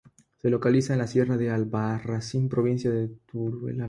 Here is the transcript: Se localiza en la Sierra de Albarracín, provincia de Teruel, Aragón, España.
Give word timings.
Se 0.41 0.49
localiza 0.49 0.93
en 0.93 0.97
la 0.97 1.05
Sierra 1.05 1.37
de 1.37 1.51
Albarracín, 1.51 2.49
provincia 2.49 2.89
de 2.89 3.07
Teruel, 3.27 3.49
Aragón, 3.59 3.69
España. 3.69 3.79